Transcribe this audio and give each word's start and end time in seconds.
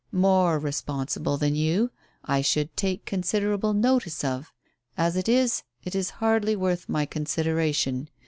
more 0.11 0.57
responsible 0.57 1.37
than 1.37 1.53
you, 1.53 1.91
I 2.25 2.41
should 2.41 2.75
take 2.75 3.05
considerable 3.05 3.73
notice 3.75 4.23
of; 4.23 4.51
as 4.97 5.15
it 5.15 5.29
is, 5.29 5.61
it 5.83 5.93
is 5.93 6.09
hardly 6.17 6.55
worth 6.55 6.89
my 6.89 7.05
consideration. 7.05 8.09